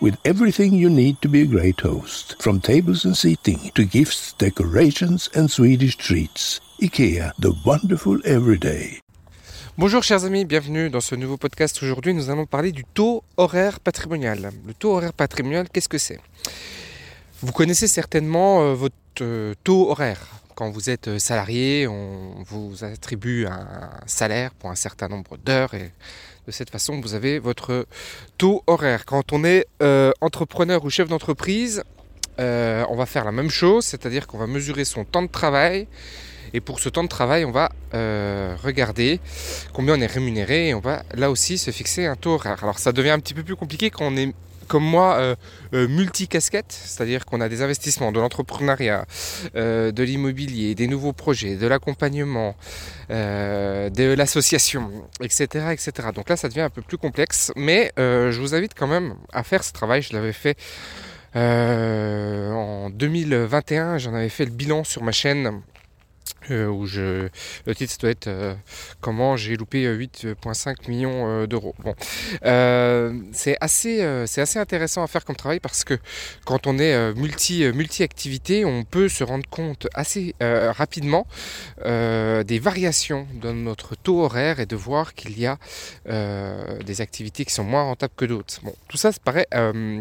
[0.00, 4.34] with everything you need to be a great host, from tables and seating to gifts,
[4.38, 6.60] decorations and Swedish treats.
[6.80, 9.00] IKEA, the wonderful everyday.
[9.78, 11.82] Bonjour chers amis, bienvenue dans ce nouveau podcast.
[11.82, 14.50] Aujourd'hui nous allons parler du taux horaire patrimonial.
[14.66, 16.18] Le taux horaire patrimonial, qu'est-ce que c'est?
[17.42, 20.20] Vous connaissez certainement euh, votre euh, taux horaire.
[20.56, 25.74] Quand vous êtes euh, salarié, on vous attribue un salaire pour un certain nombre d'heures
[25.74, 25.92] et
[26.48, 27.86] de cette façon vous avez votre
[28.38, 29.04] taux horaire.
[29.04, 29.66] Quand on est
[30.20, 31.82] entrepreneur ou chef d'entreprise,
[32.38, 35.86] on va faire la même chose, c'est-à-dire qu'on va mesurer son temps de travail
[36.52, 39.20] et pour ce temps de travail, on va euh, regarder
[39.72, 42.62] combien on est rémunéré et on va là aussi se fixer un taux horaire.
[42.62, 44.32] Alors ça devient un petit peu plus compliqué quand on est
[44.66, 45.34] comme moi euh,
[45.74, 49.06] euh, multicasquette, c'est-à-dire qu'on a des investissements, de l'entrepreneuriat,
[49.54, 52.56] de l'immobilier, des nouveaux projets, de l'accompagnement,
[53.08, 56.08] de l'association, etc., etc.
[56.14, 59.42] Donc là, ça devient un peu plus complexe, mais je vous invite quand même à
[59.42, 60.02] faire ce travail.
[60.02, 60.56] Je l'avais fait
[61.34, 65.62] en 2021, j'en avais fait le bilan sur ma chaîne
[66.50, 67.28] euh, où je,
[67.66, 68.54] le titre doit être euh,
[69.00, 71.74] Comment j'ai loupé 8,5 euh, millions d'euros.
[71.80, 71.94] Bon,
[73.32, 75.98] c'est assez, assez intéressant à faire comme travail parce que
[76.44, 81.26] quand on est multi, multi-activité, on peut se rendre compte assez rapidement
[81.84, 85.58] des variations dans notre taux horaire et de voir qu'il y a
[86.06, 88.60] des activités qui sont moins rentables que d'autres.
[88.62, 89.48] Bon, tout ça, ça paraît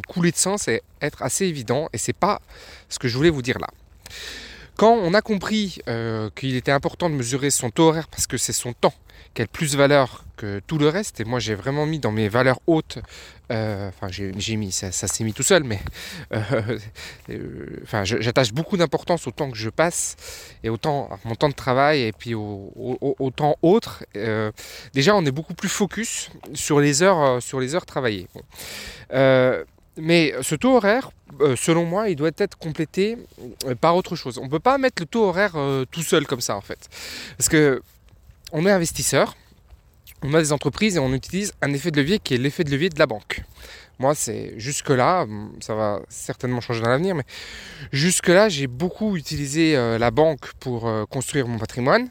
[0.07, 2.41] couler de sens et être assez évident et c'est pas
[2.89, 3.67] ce que je voulais vous dire là.
[4.77, 8.37] Quand on a compris euh, qu'il était important de mesurer son taux horaire parce que
[8.37, 8.93] c'est son temps
[9.33, 12.11] qui a le plus valeur que tout le reste, et moi j'ai vraiment mis dans
[12.11, 12.99] mes valeurs hautes,
[13.51, 15.79] euh, enfin j'ai mis, ça, s'est mis tout seul, mais
[16.33, 16.77] euh,
[18.03, 20.15] j'attache beaucoup d'importance au temps que je passe
[20.63, 24.05] et au temps, à mon temps de travail et puis au, temps autre.
[24.93, 28.27] déjà on est beaucoup plus focus sur les heures, sur les heures travaillées.
[29.97, 31.11] Mais ce taux horaire,
[31.41, 33.17] euh, selon moi, il doit être complété
[33.65, 34.37] euh, par autre chose.
[34.37, 36.89] On ne peut pas mettre le taux horaire euh, tout seul comme ça en fait.
[37.37, 37.81] Parce que
[38.51, 39.35] on est investisseur,
[40.21, 42.71] on a des entreprises et on utilise un effet de levier qui est l'effet de
[42.71, 43.43] levier de la banque.
[43.97, 45.25] Moi, c'est jusque-là,
[45.61, 47.23] ça va certainement changer dans l'avenir, mais
[47.93, 52.09] jusque-là, j'ai beaucoup utilisé la banque pour construire mon patrimoine.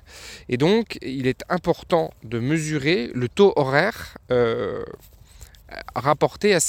[0.48, 4.16] Et donc, il est important de mesurer le taux horaire
[5.94, 6.60] rapporté à,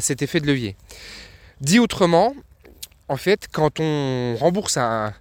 [0.00, 0.76] cet effet de levier.
[1.60, 2.34] Dit autrement,
[3.08, 5.12] en fait, quand on rembourse un,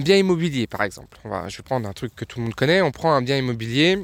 [0.00, 2.90] bien immobilier, par exemple, je vais prendre un truc que tout le monde connaît, on
[2.90, 3.98] prend un bien immobilier.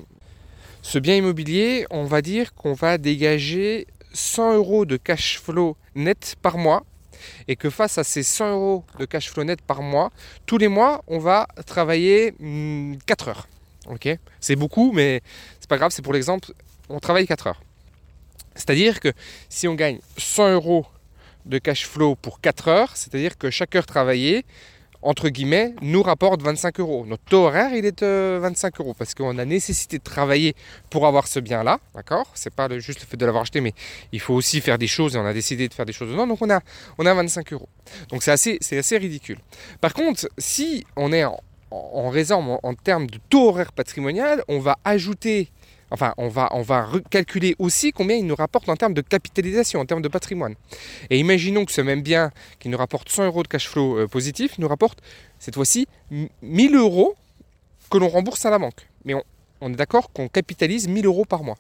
[0.83, 6.37] Ce bien immobilier, on va dire qu'on va dégager 100 euros de cash flow net
[6.41, 6.85] par mois
[7.49, 10.11] et que face à ces 100 euros de cash flow net par mois,
[10.47, 13.49] tous les mois, on va travailler 4 hmm, heures.
[14.41, 15.23] C'est beaucoup, mais
[15.61, 16.53] c'est pas grave, c'est pour l'exemple,
[16.89, 17.63] on travaille 4 heures.
[18.61, 19.13] C'est-à-dire que
[19.49, 20.87] si on gagne 100 euros
[21.47, 24.45] de cash flow pour 4 heures, c'est-à-dire que chaque heure travaillée,
[25.03, 27.07] entre guillemets, nous rapporte 25 euros.
[27.07, 30.55] Notre taux horaire, il est de 25 euros parce qu'on a nécessité de travailler
[30.91, 32.31] pour avoir ce bien-là, d'accord?
[32.35, 33.73] C'est pas juste le fait de l'avoir acheté, mais
[34.13, 36.27] il faut aussi faire des choses et on a décidé de faire des choses dedans,
[36.27, 36.61] donc on a,
[36.99, 37.69] on a 25 euros.
[38.11, 39.39] Donc c'est assez, c'est assez ridicule.
[39.81, 44.77] Par contre, si on est en raison en termes de taux horaire patrimonial, on va
[44.85, 45.49] ajouter
[45.91, 49.81] Enfin, on va, on va recalculer aussi combien il nous rapporte en termes de capitalisation,
[49.81, 50.55] en termes de patrimoine.
[51.11, 54.07] Et imaginons que ce même bien qui nous rapporte 100 euros de cash flow euh,
[54.07, 55.01] positif nous rapporte
[55.39, 55.89] cette fois-ci
[56.43, 57.15] 1000 euros
[57.91, 58.89] que l'on rembourse à la banque.
[59.05, 59.15] Mais
[59.61, 61.57] on, est d'accord qu'on capitalise 1000 euros par mois.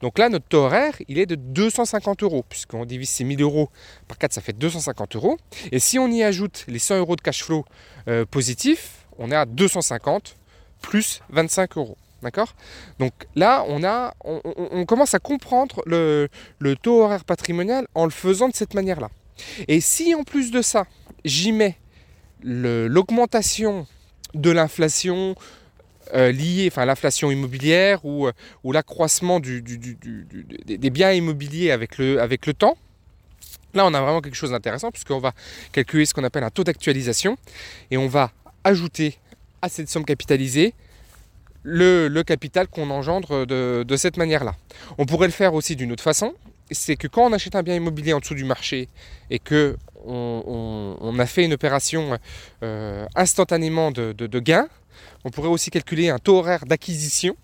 [0.00, 3.70] Donc là, notre taux horaire, il est de 250 euros, puisqu'on divise ces 1000 euros
[4.08, 5.38] par 4, ça fait 250 euros.
[5.70, 7.64] Et si on y ajoute les 100 euros de cash flow
[8.08, 10.36] euh, positif, on est à 250
[10.80, 11.96] plus 25 euros.
[12.22, 12.54] D'accord?
[12.98, 16.28] Donc là, on, a, on, commence à comprendre le,
[16.80, 19.10] taux horaire patrimonial en le faisant de cette manière-là.
[19.66, 20.86] Et si en plus de ça,
[21.24, 21.76] j'y mets
[22.42, 23.86] l'augmentation
[24.34, 25.34] de l'inflation,
[26.14, 28.32] euh, liées, enfin l'inflation immobilière ou, euh,
[28.64, 32.76] l'accroissement des biens immobiliers avec le temps.
[33.74, 35.32] Là, on a vraiment quelque chose d'intéressant puisqu'on va
[35.72, 37.36] calculer ce qu'on appelle un taux d'actualisation
[37.90, 38.30] et on va
[38.64, 39.18] ajouter
[39.62, 40.74] à cette somme capitalisée
[41.62, 44.54] le, capital qu'on engendre de, cette manière-là.
[44.98, 46.34] On pourrait le faire aussi d'une autre façon,
[46.70, 48.88] c'est que quand on achète un bien immobilier en dessous du marché
[49.30, 52.18] et que on, a fait une opération
[52.62, 54.68] euh, instantanément de, gain,
[55.24, 57.36] on pourrait aussi calculer un taux horaire d'acquisition.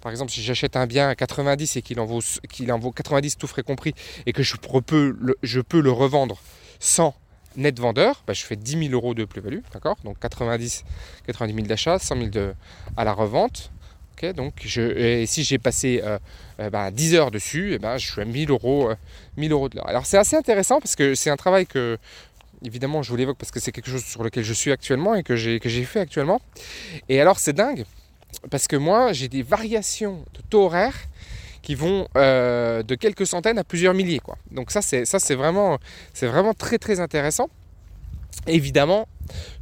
[0.00, 2.92] Par exemple, si j'achète un bien à 90 et qu'il en vaut, qu'il en vaut
[2.92, 3.94] 90 tout frais compris
[4.26, 6.40] et que je peux le, je peux le revendre
[6.78, 7.16] sans
[7.58, 9.60] net vendeur, bah, je fais 10 000 euros de plus-value,
[10.04, 10.84] Donc 90,
[11.26, 12.54] 90 000 d'achat, 100 000 de,
[12.96, 13.70] à la revente.
[14.16, 14.32] ok?
[14.32, 16.18] Donc et si j'ai passé euh,
[16.60, 18.96] euh, bah, 10 heures dessus, eh ben, je suis à 1000 euros, euh,
[19.36, 19.88] 1000 euros de l'heure.
[19.88, 21.98] Alors c'est assez intéressant parce que c'est un travail que,
[22.64, 25.22] évidemment, je vous l'évoque parce que c'est quelque chose sur lequel je suis actuellement et
[25.22, 26.40] que j'ai, que j'ai fait actuellement.
[27.08, 27.84] Et alors c'est dingue
[28.50, 30.94] parce que moi j'ai des variations de taux horaire
[31.62, 34.20] qui vont euh, de quelques centaines à plusieurs milliers.
[34.20, 34.36] Quoi.
[34.50, 35.78] Donc ça c'est, ça, c'est, vraiment,
[36.14, 37.48] c'est vraiment très très intéressant.
[38.46, 39.08] Évidemment,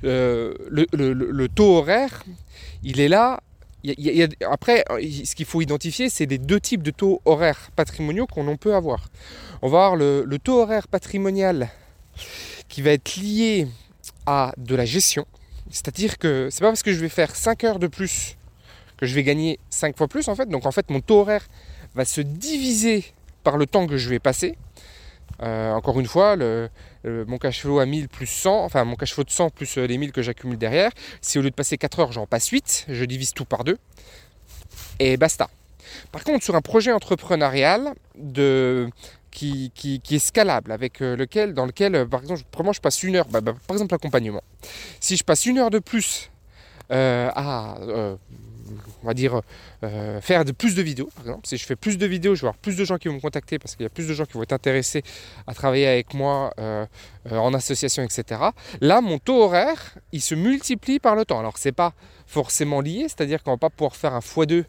[0.04, 2.22] euh, le, taux horaire,
[2.82, 3.40] il est là.
[4.50, 8.74] Après, ce qu'il faut identifier, c'est les deux types de taux horaires patrimoniaux qu'on peut
[8.74, 9.08] avoir.
[9.62, 11.68] On va avoir le, le taux horaire patrimonial
[12.68, 13.68] qui va être lié
[14.26, 15.26] à de la gestion.
[15.70, 18.36] C'est-à-dire que c'est pas parce que je vais faire 5 heures de plus
[18.96, 20.48] que je vais gagner 5 fois plus en fait.
[20.48, 21.46] Donc en fait mon taux horaire
[21.96, 23.04] va se diviser
[23.42, 24.56] par le temps que je vais passer.
[25.42, 26.36] Euh, encore une fois,
[27.04, 29.86] mon cash flow à 1000 plus 100, enfin mon cash flow de 100 plus euh,
[29.86, 30.90] les 1000 que j'accumule derrière,
[31.20, 33.76] si au lieu de passer 4 heures j'en passe 8, je divise tout par deux
[34.98, 35.48] et basta.
[36.12, 38.88] Par contre sur un projet entrepreneurial de,
[39.30, 43.02] qui, qui- qui est scalable, avec euh, lequel, dans lequel, par exemple, vraiment je passe
[43.02, 44.42] une heure, bah, bah, par exemple l'accompagnement.
[45.00, 46.30] Si je passe une heure de plus
[46.90, 47.74] à,
[49.02, 49.40] on va dire,
[49.84, 52.42] euh, faire de plus de vidéos, par exemple, si je fais plus de vidéos, je
[52.42, 54.14] vais avoir plus de gens qui vont me contacter parce qu'il y a plus de
[54.14, 55.02] gens qui vont être intéressés
[55.46, 56.86] à travailler avec moi euh,
[57.30, 58.40] euh, en association, etc.
[58.80, 61.38] Là, mon taux horaire, il se multiplie par le temps.
[61.38, 61.92] Alors, c'est pas
[62.26, 64.64] forcément lié, c'est-à-dire qu'on va pas pouvoir faire un x2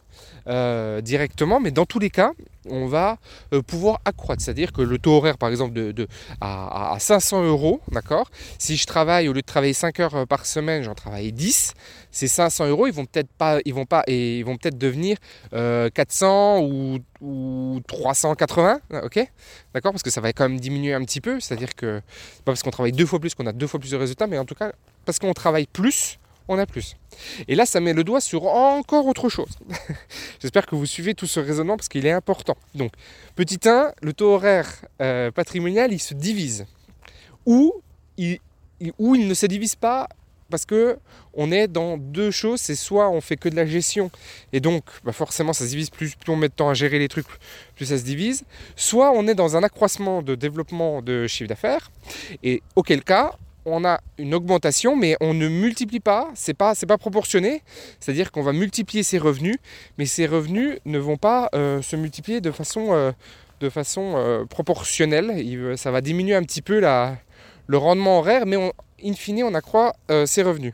[0.48, 2.32] euh, directement, mais dans tous les cas,
[2.70, 3.18] on va
[3.66, 4.44] pouvoir accroître.
[4.44, 6.08] C'est-à-dire que le taux horaire, par exemple, de,
[6.42, 8.30] à, à- à 500 euros, d'accord?
[8.60, 11.74] Si je travaille, au lieu de travailler 5 heures par semaine, j'en travaille 10,
[12.12, 15.18] ces 500 euros, ils vont peut-être pas, ils vont pas, et ils vont peut-être devenir
[15.54, 19.32] euh, 400 ou, ou 380, ok?
[19.74, 19.92] D'accord?
[19.92, 22.00] Parce que ça va quand même diminuer un petit peu, c'est-à-dire que
[22.46, 24.38] pas parce qu'on travaille deux fois plus qu'on a deux fois plus de résultats, mais
[24.38, 24.72] en tout cas,
[25.06, 26.96] parce qu'on travaille plus, on a plus.
[27.48, 29.58] Et là, ça met le doigt sur encore autre chose.
[30.40, 32.58] J'espère que vous suivez tout ce raisonnement parce qu'il est important.
[32.76, 32.92] Donc,
[33.36, 34.70] petit 1, le taux horaire
[35.02, 36.66] euh, patrimonial, il se divise.
[37.46, 37.74] Ou
[38.18, 38.40] il
[39.00, 40.08] ne se divise pas
[40.50, 40.98] parce que
[41.34, 42.60] on est dans deux choses.
[42.62, 44.10] C'est soit on fait que de la gestion
[44.54, 47.00] et donc bah, forcément ça se divise plus, plus on met de temps à gérer
[47.00, 47.28] les trucs,
[47.76, 48.44] plus ça se divise.
[48.76, 51.92] Soit on est dans un accroissement de développement de chiffre d'affaires
[52.44, 53.34] et auquel cas
[53.70, 57.64] on a une augmentation, mais on ne multiplie pas, c'est pas, pas proportionné,
[58.00, 59.58] c'est-à-dire qu'on va multiplier ses revenus,
[59.98, 63.12] mais ces revenus ne vont pas euh, se multiplier de façon, euh,
[63.60, 65.44] de façon euh, proportionnelle.
[65.78, 67.18] Ça va diminuer un petit peu la,
[67.68, 68.72] le rendement horaire, mais on-
[69.04, 70.74] in fine, on accroît euh, ses revenus.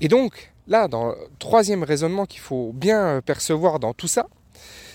[0.00, 4.26] Et donc, là, dans le troisième raisonnement qu'il faut bien euh, percevoir dans tout ça,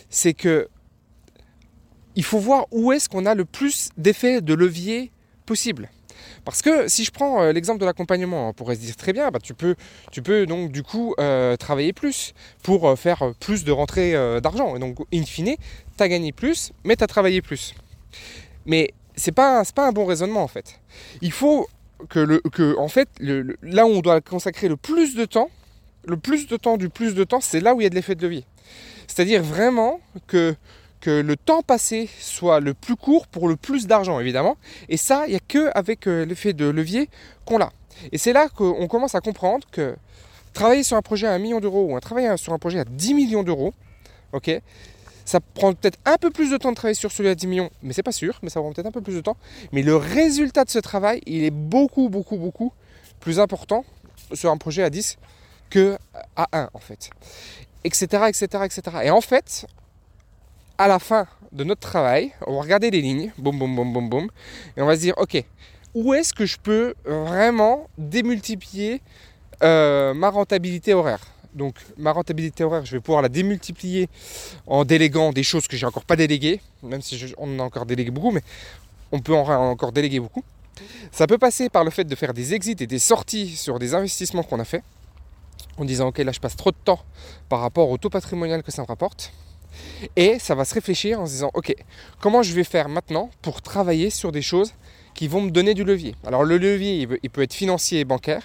[0.10, 0.68] c'est que
[2.16, 5.12] il faut voir où est-ce qu'on a le plus d'effets de levier
[5.46, 5.89] possible.
[6.46, 9.30] Parce que si je prends euh, l'exemple de l'accompagnement, on pourrait se dire très bien,
[9.32, 11.13] bah, tu, peux, donc du coup
[11.60, 14.75] travailler plus pour faire plus de rentrées d'argent.
[14.78, 15.56] Et donc, in fine,
[15.98, 17.75] tu as gagné plus, mais tu as travaillé plus.
[18.66, 20.80] Mais c'est pas, pas un bon raisonnement en fait.
[21.22, 21.68] Il faut
[22.10, 25.50] que, le, que en fait, le- là où on doit consacrer le plus de temps,
[26.08, 27.96] le plus de temps du plus de temps, c'est là où il y a de
[27.96, 28.46] l'effet de levier.
[29.08, 30.56] C'est-à-dire vraiment que,
[31.02, 34.58] que le temps passé soit le plus court pour le plus d'argent, évidemment.
[34.90, 37.10] Et ça, il n'y a que avec euh, l'effet de levier
[37.46, 37.72] qu'on l'a.
[38.12, 39.96] Et c'est là qu'on commence à comprendre que
[40.54, 42.86] travailler sur un projet à 1 million d'euros ou un travailler sur un projet à
[42.86, 43.74] 10 millions d'euros,
[44.34, 44.62] ok,
[45.25, 47.72] ça prend peut-être un peu plus de temps de travailler sur celui à 10 millions,
[47.82, 49.38] mais c'est pas sûr, mais ça prend peut-être un peu plus de temps.
[49.72, 52.72] Mais le résultat de ce travail, il est beaucoup, beaucoup, beaucoup
[53.20, 53.84] plus important
[54.34, 55.17] sur un projet à 10
[55.70, 55.98] que
[56.36, 57.10] à 1 en fait.
[57.84, 58.05] Etc.
[58.27, 58.63] etc.
[58.63, 58.82] etc.
[59.03, 59.65] Et en fait,
[60.77, 64.10] à la fin de notre travail, on va regarder les lignes, boum, boum, boum, boum,
[64.10, 64.29] boum,
[64.77, 65.44] et on va se dire, ok,
[65.94, 69.01] où est-ce que je peux vraiment démultiplier
[69.63, 71.35] euh, ma rentabilité horaire?
[71.56, 74.10] Donc, ma rentabilité horaire, je vais pouvoir la démultiplier
[74.68, 77.86] en déléguant des choses que j'ai encore pas déléguées, même si on en a encore
[77.86, 78.44] délégué beaucoup, mais
[79.12, 80.44] on peut en encore déléguer beaucoup.
[81.12, 83.94] Ça peut passer par le fait de faire des exits et des sorties sur des
[83.94, 84.84] investissements qu'on a fait.
[85.78, 87.00] en disant ok là je passe trop de temps
[87.50, 89.32] par rapport au taux patrimonial que ça me rapporte.
[90.16, 91.74] Et ça va se réfléchir en se disant ok
[92.20, 94.74] comment je vais faire maintenant pour travailler sur des choses
[95.14, 96.16] qui vont me donner du levier?
[96.26, 98.44] Alors le levier il peut être financier et bancaire,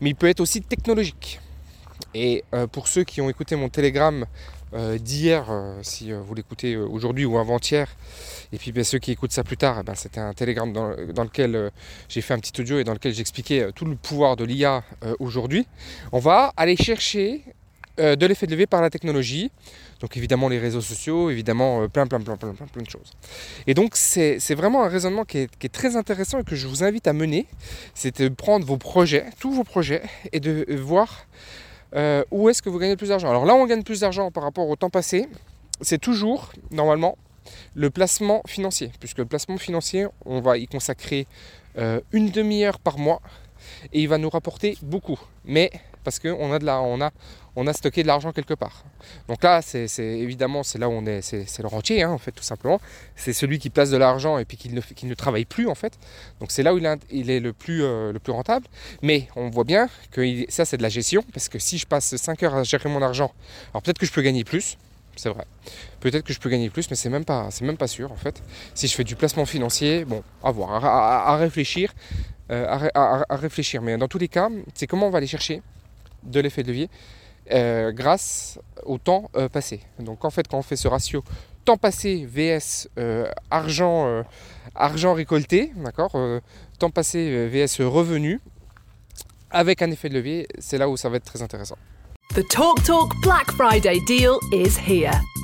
[0.00, 1.40] mais il peut être aussi technologique.
[2.16, 4.24] Et euh, pour ceux qui ont écouté mon télégramme
[4.72, 7.94] euh, d'hier, euh, si vous l'écoutez aujourd'hui ou avant-hier,
[8.52, 10.88] et puis ben, ceux qui écoutent ça plus tard, eh ben, c'était un télégramme dans,
[10.88, 11.70] lequel
[12.08, 14.82] j'ai fait un petit audio et dans lequel j'expliquais tout le pouvoir de l'IA
[15.18, 15.66] aujourd'hui.
[16.10, 17.44] On va aller chercher
[17.98, 19.50] de l'effet de levier par la technologie.
[20.00, 23.12] Donc évidemment les réseaux sociaux, évidemment plein, plein, plein, plein, plein, plein de choses.
[23.66, 26.66] Et donc c'est vraiment un raisonnement qui est, qui est, très intéressant et que je
[26.66, 27.46] vous invite à mener.
[27.94, 31.26] C'est de prendre vos projets, tous vos projets, et de voir
[31.94, 34.42] euh, où est-ce que vous gagnez plus d'argent Alors là, on gagne plus d'argent par
[34.42, 35.28] rapport au temps passé.
[35.80, 37.16] C'est toujours, normalement,
[37.74, 38.90] le placement financier.
[38.98, 41.26] Puisque le placement financier, on va y consacrer
[41.78, 43.20] euh, une demi-heure par mois
[43.92, 45.18] et il va nous rapporter beaucoup.
[45.44, 45.70] Mais
[46.06, 47.10] parce qu'on a, on a,
[47.56, 48.84] on a stocké de l'argent quelque part.
[49.26, 52.30] Donc là, c'est évidemment, c'est là où on est, c'est le rentier, hein, en fait,
[52.30, 52.80] tout simplement.
[53.16, 55.98] C'est celui qui place de l'argent et puis qui ne, travaille plus, en fait.
[56.38, 58.66] Donc c'est là où il, il est le plus, euh, le plus rentable.
[59.02, 62.14] Mais on voit bien que ça, c'est de la gestion, parce que si je passe
[62.14, 63.32] 5 heures à gérer mon argent,
[63.72, 64.78] alors peut-être que je peux gagner plus,
[65.16, 65.44] c'est vrai.
[66.06, 68.16] Peut-être que je peux gagner plus, mais c'est même pas, c'est même pas sûr en
[68.16, 68.40] fait.
[68.76, 71.92] Si je fais du placement financier, bon, à voir, à, réfléchir,
[72.52, 73.82] euh, à, réfléchir.
[73.82, 75.62] Mais dans tous les cas, c'est comment on va aller chercher
[76.22, 76.90] de l'effet de levier
[77.50, 79.80] euh, grâce au temps euh, passé.
[79.98, 81.24] Donc en fait, quand on fait ce ratio
[81.64, 82.86] temps passé vs
[83.50, 84.22] argent,
[84.76, 86.16] argent récolté, d'accord,
[86.78, 88.40] temps passé vs revenu,
[89.50, 91.78] avec un effet de levier, c'est là où ça va être très intéressant.
[92.36, 95.20] The TalkTalk Talk Black Friday deal is here.